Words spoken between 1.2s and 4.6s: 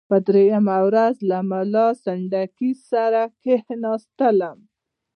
له ملا سنډکي سره کښېنستلم.